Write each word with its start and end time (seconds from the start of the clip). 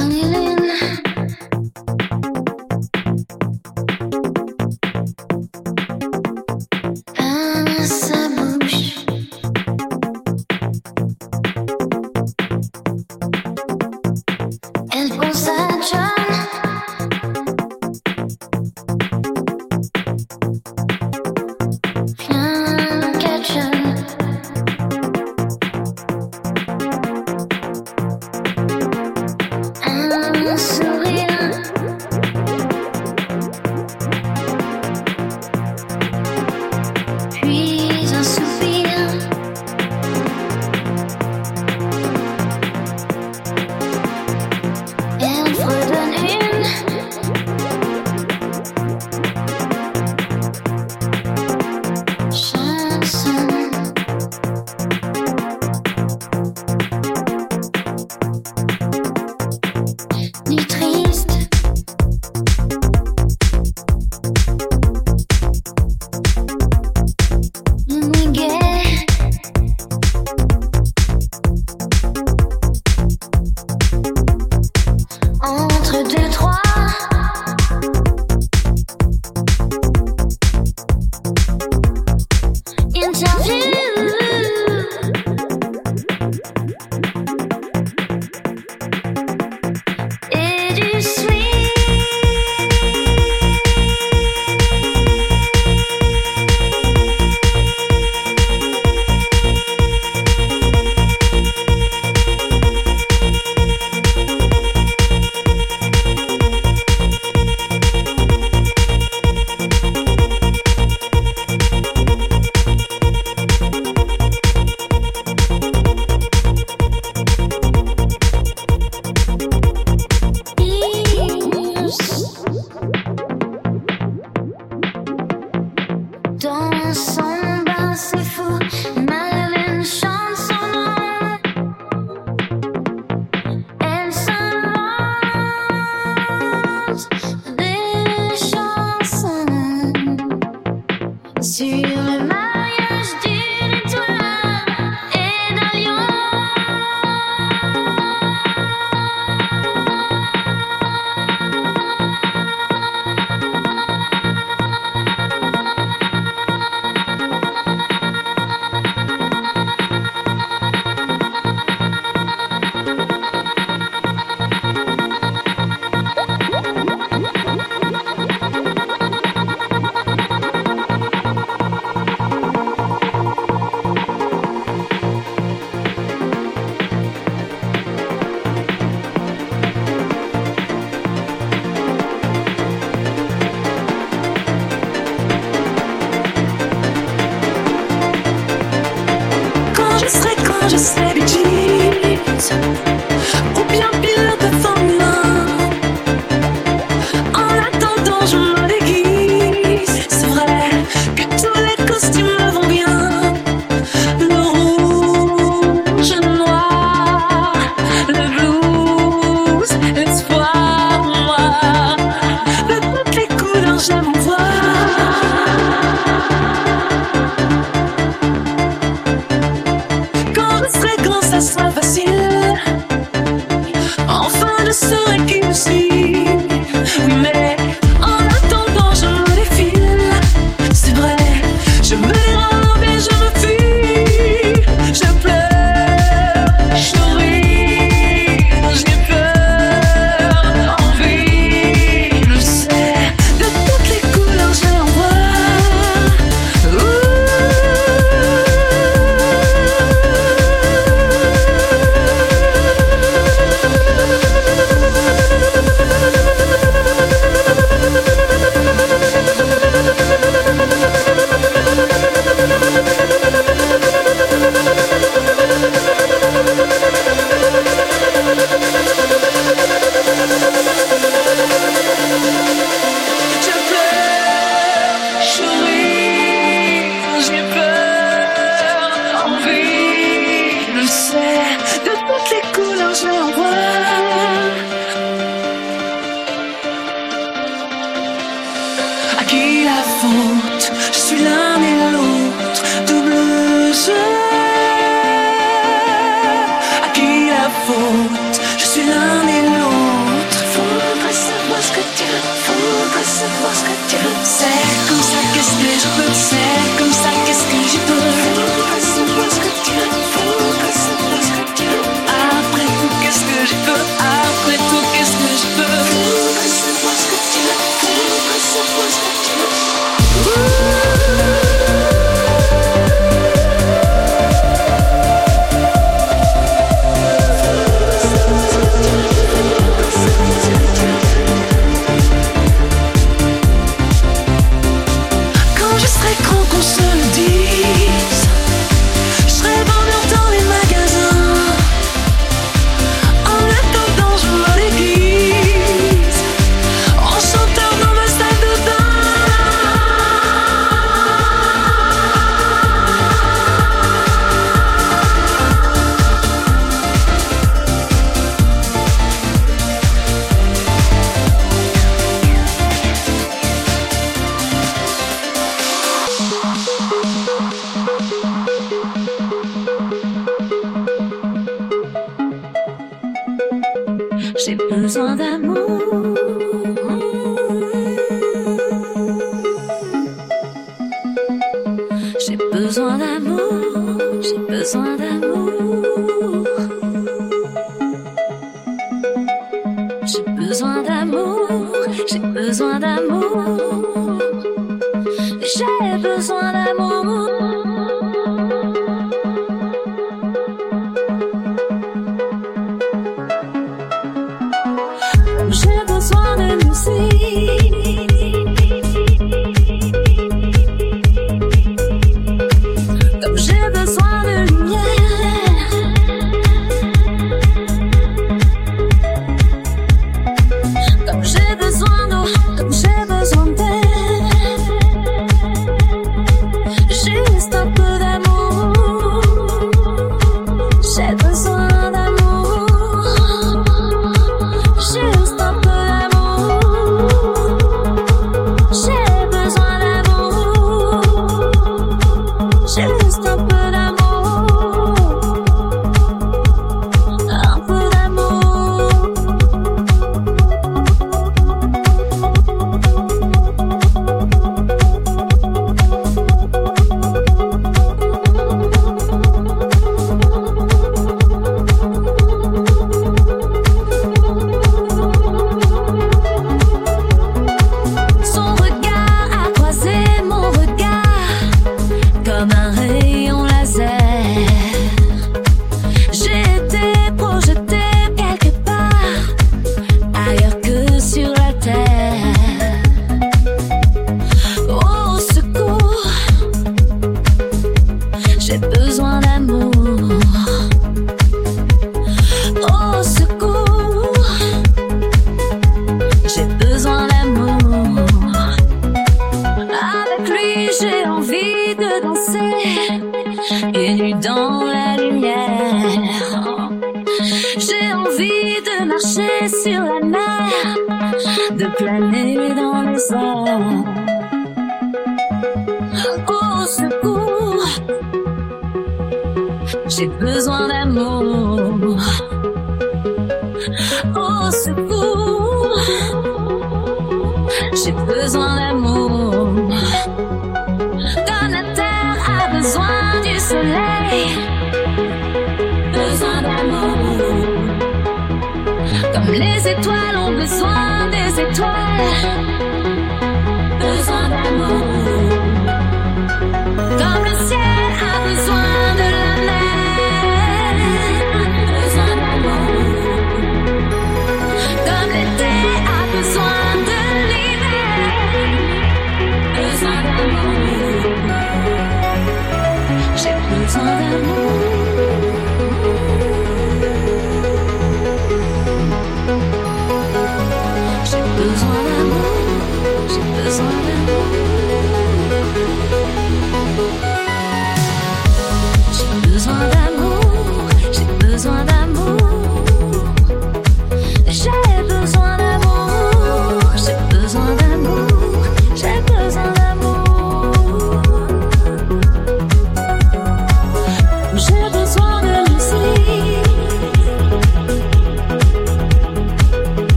lily 0.00 0.51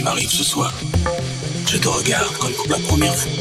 qui 0.00 0.04
m'arrive 0.04 0.30
ce 0.30 0.42
soir. 0.42 0.72
Je 1.66 1.76
te 1.76 1.86
regarde 1.88 2.32
comme 2.38 2.52
pour 2.52 2.68
la 2.70 2.78
première 2.88 3.14
fois. 3.14 3.32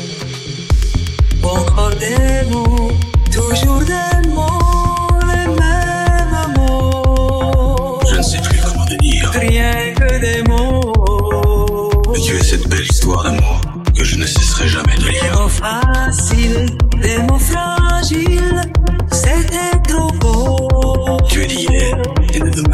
Encore 1.44 1.92
des 1.96 2.50
mots, 2.52 2.92
toujours 3.32 3.80
des 3.80 4.28
mots, 4.28 5.20
les 5.22 5.48
mêmes 5.48 6.54
mots. 6.58 8.00
Je 8.12 8.16
ne 8.18 8.22
sais 8.22 8.40
plus 8.42 8.60
comment 8.62 8.86
te 8.86 8.96
dire. 8.96 9.32
Rien 9.32 9.94
que 9.94 10.20
des 10.20 10.44
mots. 10.50 12.12
Mais 12.12 12.20
tu 12.20 12.36
es 12.36 12.44
cette 12.44 12.68
belle 12.68 12.84
histoire 12.92 13.24
d'amour 13.24 13.62
que 13.98 14.04
je 14.04 14.18
ne 14.18 14.26
cesserai 14.26 14.68
jamais 14.68 14.96
de 14.98 15.04
Des 15.04 15.12
lire. 15.12 15.40
mots 15.40 15.48
faciles, 15.48 16.78
des 17.02 17.18
mots 17.20 17.40
fragiles, 17.40 18.62
c'était 19.14 19.80
trop 19.88 20.12
beau. 20.20 21.18
Tu 21.30 21.42
es 21.44 21.48
d'hier 21.48 21.98
et 22.34 22.40
de 22.40 22.50
demain. 22.50 22.69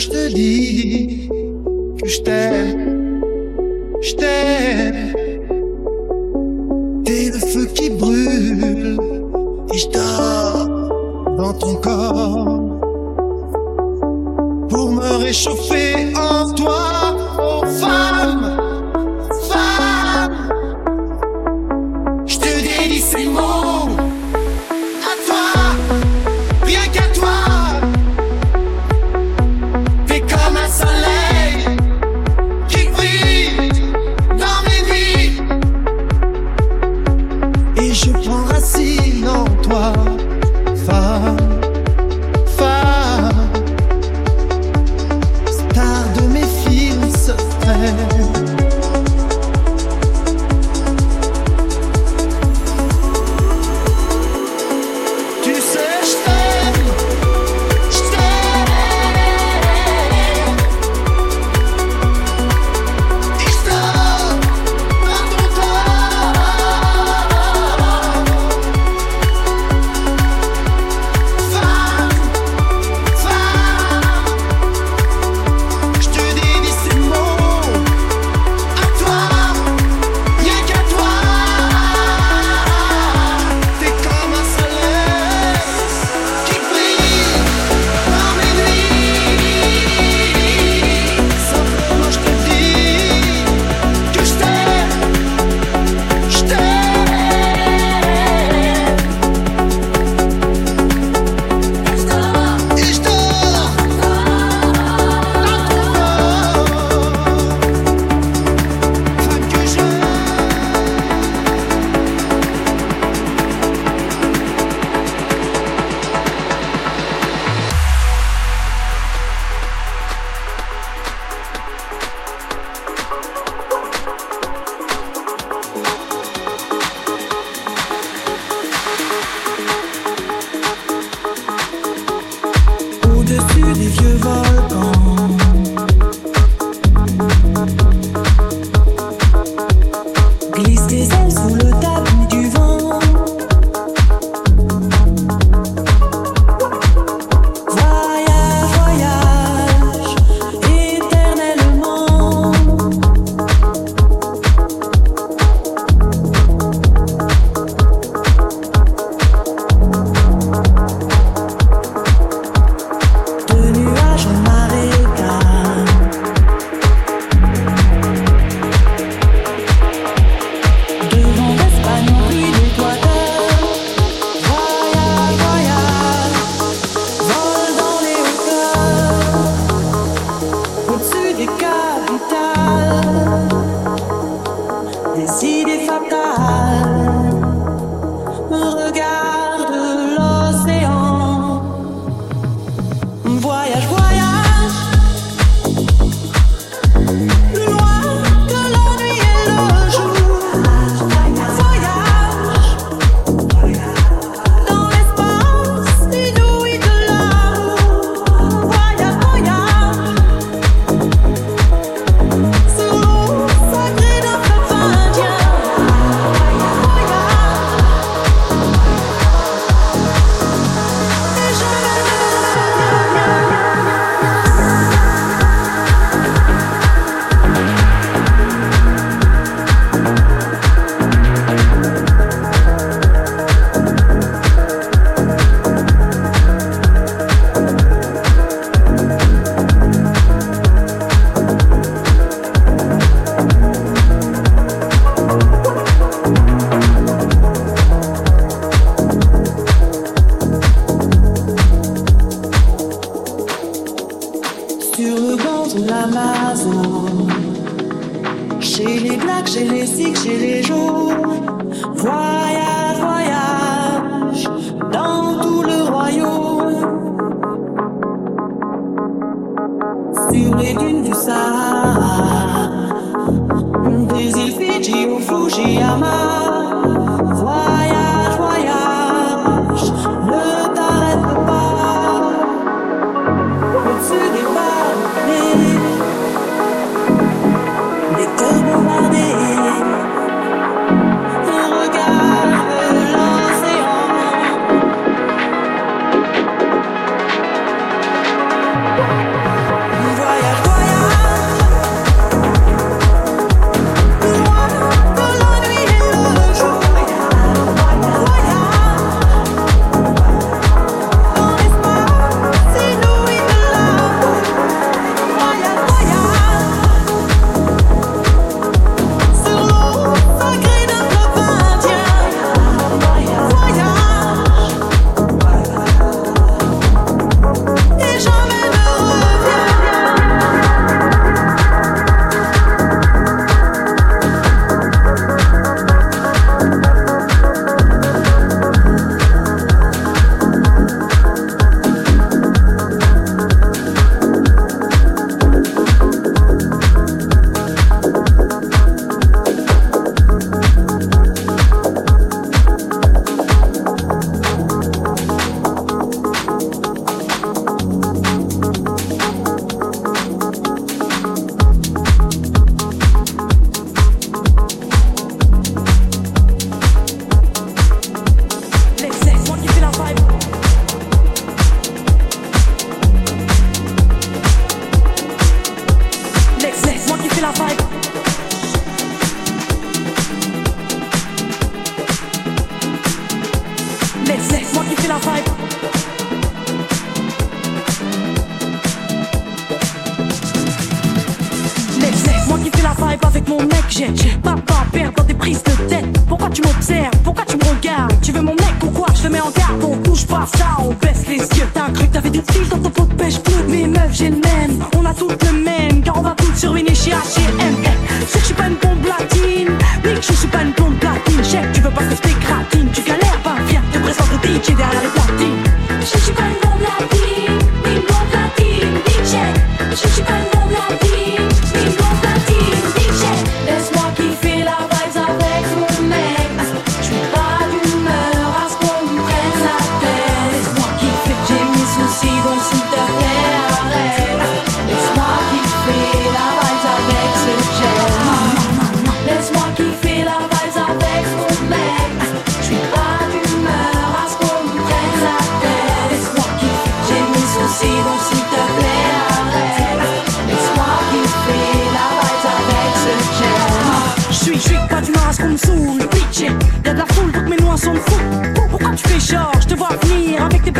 je 0.00 0.08
te 0.08 0.32
dis. 0.32 0.99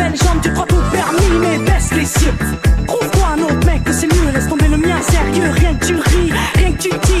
belles 0.01 0.17
jambes, 0.17 0.41
tu 0.41 0.51
crois 0.51 0.65
tout 0.65 0.81
permis, 0.91 1.39
mais 1.39 1.57
baisse 1.59 1.91
les 1.93 2.05
cieux. 2.05 2.33
Trouve-toi 2.87 3.27
un 3.37 3.41
autre 3.43 3.65
mec 3.65 3.83
que 3.83 3.93
c'est 3.93 4.07
mieux, 4.07 4.31
laisse 4.33 4.47
tomber 4.47 4.67
le 4.67 4.77
mien, 4.77 4.99
sérieux, 5.01 5.49
rien 5.51 5.75
que 5.75 5.85
tu 5.85 5.95
ris, 5.95 6.31
rien 6.55 6.71
que 6.73 6.81
tu 6.81 6.89
dis. 6.89 7.20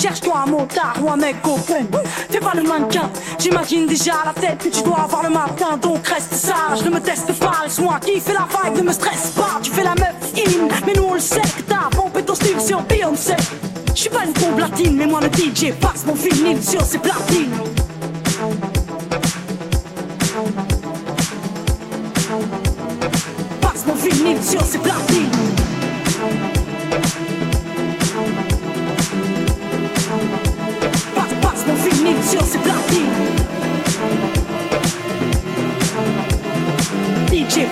Cherche-toi 0.00 0.44
un 0.46 0.50
motard 0.50 0.94
ou 1.02 1.10
un 1.10 1.16
mec 1.16 1.36
open. 1.44 1.86
Fais 2.30 2.40
pas 2.40 2.52
le 2.54 2.62
mannequin, 2.62 3.10
j'imagine 3.38 3.86
déjà 3.86 4.12
la 4.24 4.32
tête 4.32 4.58
que 4.58 4.68
tu 4.68 4.82
dois 4.82 5.00
avoir 5.00 5.22
le 5.22 5.30
matin. 5.30 5.76
Donc 5.76 6.06
reste 6.06 6.32
sage, 6.32 6.82
ne 6.84 6.90
me 6.90 7.00
teste 7.00 7.32
pas, 7.38 7.52
laisse-moi 7.64 7.98
qui 8.04 8.18
fait 8.18 8.32
la 8.32 8.48
vibe, 8.48 8.78
ne 8.78 8.82
me 8.82 8.92
stresse 8.92 9.32
pas. 9.36 9.60
Tu 9.62 9.70
fais 9.70 9.84
la 9.84 9.94
meuf 9.94 10.14
in, 10.36 10.68
mais 10.86 10.94
nous 10.94 11.02
on 11.02 11.14
le 11.14 11.20
sait 11.20 11.40
que 11.40 11.62
t'as 11.68 11.90
pompé 11.90 12.22
ton 12.22 12.34
style 12.34 12.60
sur 12.60 12.80
Beyoncé. 12.82 13.34
Je 13.94 14.00
suis 14.00 14.10
pas 14.10 14.24
une 14.24 14.32
bombe 14.32 14.60
mais 14.92 15.06
moi 15.06 15.20
le 15.20 15.28
DJ 15.28 15.72
passe 15.74 16.06
mon 16.06 16.14
vinyle 16.14 16.62
sur 16.62 16.82
ses 16.82 16.98
platines. 16.98 17.52
Passe 23.60 23.86
mon 23.86 23.94
vinyle 23.94 24.42
sur 24.42 24.62
ses 24.62 24.78
platines. 24.78 25.30
sûr, 32.30 32.40
c'est 32.46 32.62
parti. 32.62 33.00
DJ, 37.28 37.66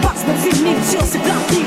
passe 0.00 0.24
mon 0.28 0.36
film, 0.36 0.68
sûr, 0.88 1.00
c'est 1.04 1.18
parti. 1.18 1.59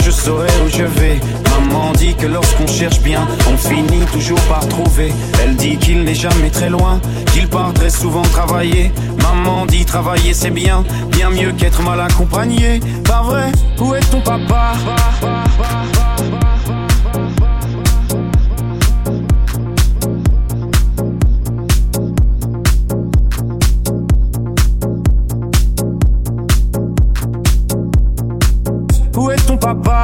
Sur 0.00 0.12
ses 0.12 0.30
platines. 0.30 0.56
inachevé. 0.66 1.20
Maman 1.50 1.92
dit 1.92 2.14
que 2.14 2.26
lorsqu'on 2.26 2.66
cherche 2.66 3.00
bien, 3.00 3.26
on 3.48 3.56
finit 3.56 4.04
toujours 4.12 4.40
par 4.42 4.66
trouver. 4.68 5.12
Elle 5.42 5.56
dit 5.56 5.76
qu'il 5.76 6.02
n'est 6.04 6.14
jamais 6.14 6.50
très 6.50 6.70
loin, 6.70 7.00
qu'il 7.32 7.48
part 7.48 7.72
très 7.72 7.90
souvent 7.90 8.22
travailler. 8.22 8.92
Maman 9.22 9.66
dit 9.66 9.84
travailler 9.84 10.34
c'est 10.34 10.50
bien, 10.50 10.84
bien 11.10 11.30
mieux 11.30 11.52
qu'être 11.52 11.82
mal 11.82 12.00
accompagné. 12.00 12.80
Pas 13.04 13.22
vrai, 13.22 13.52
où 13.78 13.94
est 13.94 14.10
ton 14.10 14.20
papa? 14.20 14.74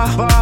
Ton 0.02 0.16
papa 0.16 0.41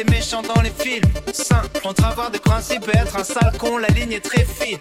les 0.00 0.10
méchants 0.10 0.42
dans 0.42 0.60
les 0.62 0.70
films. 0.70 1.10
Simple. 1.32 1.80
Entre 1.84 2.04
avoir 2.04 2.30
des 2.30 2.38
principes 2.38 2.88
et 2.92 2.96
être 2.96 3.16
un 3.16 3.24
sale 3.24 3.52
con, 3.58 3.78
la 3.78 3.88
ligne 3.88 4.12
est 4.12 4.20
très 4.20 4.44
fine. 4.44 4.78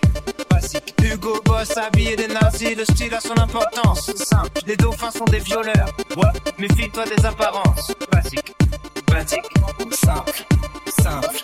Basique. 0.49 0.93
Hugo 1.03 1.41
Boss 1.45 1.75
habillé 1.77 2.15
des 2.15 2.27
nazis, 2.27 2.75
le 2.77 2.85
style 2.85 3.13
a 3.13 3.19
son 3.19 3.37
importance. 3.37 4.11
Les 4.65 4.77
dauphins 4.77 5.11
sont 5.11 5.25
des 5.25 5.39
violeurs. 5.39 5.89
Méfie-toi 6.57 7.05
des 7.05 7.25
apparences. 7.25 7.93
Basique. 8.11 8.53
Basique. 9.07 9.49
Simple. 9.91 10.45
Simple. 11.01 11.41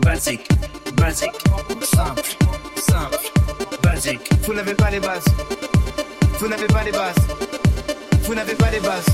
Basique. 0.00 0.48
Basique. 0.94 1.38
Simple. 1.82 2.36
Simple. 2.76 3.32
Basique. 3.82 4.30
Vous 4.44 4.54
n'avez 4.54 4.74
pas 4.74 4.90
les 4.90 5.00
bases. 5.00 5.24
Vous 6.38 6.48
n'avez 6.48 6.66
pas 6.66 6.84
les 6.84 6.92
bases. 6.92 7.16
Vous 8.22 8.34
n'avez 8.34 8.54
pas 8.54 8.70
les 8.70 8.80
bases. 8.80 9.06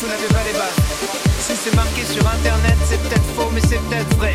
Vous 0.00 0.06
n'avez 0.06 0.28
pas 0.28 0.44
les 0.46 0.52
bases. 0.52 1.18
Si 1.40 1.56
c'est 1.56 1.74
marqué 1.74 2.04
sur 2.04 2.24
internet, 2.28 2.76
c'est 2.88 3.02
peut-être 3.02 3.24
faux, 3.34 3.50
mais 3.52 3.60
c'est 3.60 3.80
peut-être 3.88 4.16
vrai. 4.16 4.34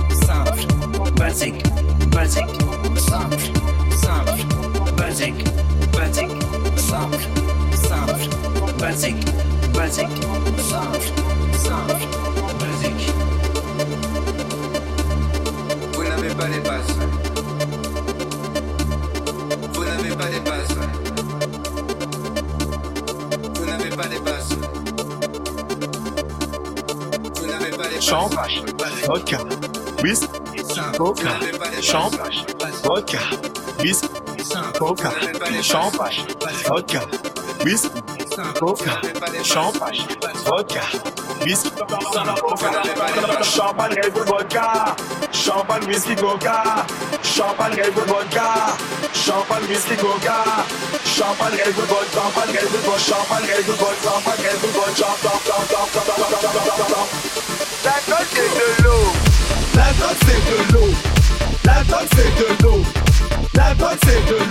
basique, 1.21 1.63
basique, 2.07 2.55
simple, 2.97 3.43
simple, 3.91 4.41
basique, 4.97 5.43
basique, 5.93 6.31
simple, 6.77 7.23
simple, 7.73 8.25
basique, 8.79 9.25
basique, 9.71 10.07
simple, 10.57 11.07
simple, 11.53 12.07
basique. 12.59 13.13
Vous 15.93 16.03
n'avez 16.03 16.33
pas 16.33 16.47
les 16.47 16.59
bases. 16.59 16.95
Vous 19.73 19.83
n'avez 19.83 20.15
pas 20.15 20.29
les 20.29 20.39
bases. 20.39 20.75
Vous 23.53 23.65
n'avez 23.65 23.89
pas 23.89 24.07
les 24.07 24.19
bases. 24.19 24.57
Vous 27.35 27.45
n'avez 27.45 27.69
pas 27.69 27.87
les 27.89 27.99
bases. 27.99 28.11
Whist 30.01 30.50
coca, 31.01 31.33
champagne, 31.81 32.45
vodka, 32.83 33.19
whisky, 33.79 34.07
coca, 34.77 35.09
champagne, 35.63 36.27
vodka, 36.67 37.01
whisky, 37.63 38.01
coca, 38.53 39.01
champagne, 39.43 40.05
vodka, 40.45 40.83
whisky, 41.43 41.71
coca, 41.71 42.21
champagne, 43.43 43.95
Red 43.95 44.13
Bull, 44.13 44.25
vodka, 44.25 44.95
champagne, 45.31 45.87
whisky, 45.87 46.15
coca, 46.15 46.85
champagne, 47.23 47.77
Red 47.77 47.95
Bull, 47.95 48.05
vodka, 48.05 48.77
champagne, 49.13 49.67
whisky, 49.69 49.95
coca, 49.95 50.37
champagne, 51.03 51.57
Red 51.57 51.75
Bull, 51.75 52.05
champagne, 52.13 52.53
Red 52.53 52.85
Bull, 52.85 52.97
champagne, 53.01 53.47
Red 53.49 53.65
Bull, 53.65 53.95
champagne, 54.05 54.43
Red 54.45 54.61
Bull, 54.61 54.93
champagne, 54.93 55.40
c'est 62.21 62.37
de 62.37 62.63
l'eau. 62.63 62.83
La 63.55 63.73
bonne 63.73 63.97
c'est 64.03 64.25
de 64.27 64.50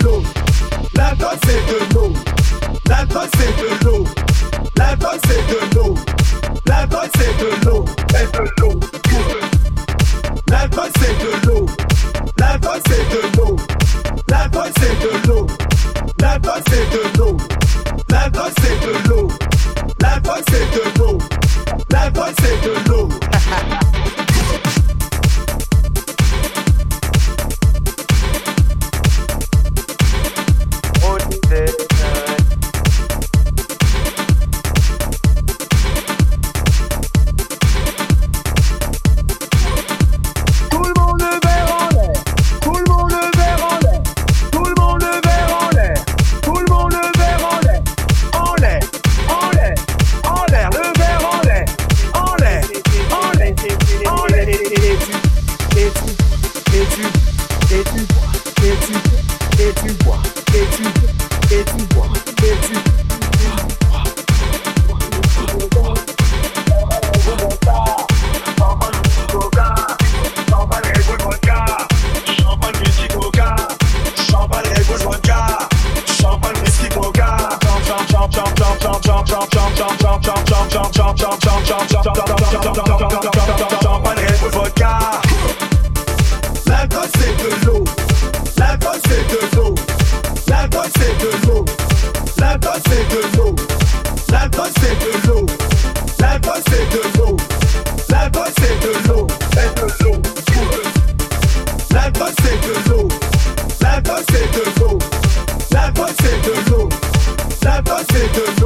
passer 108.03 108.55
de 108.55 108.60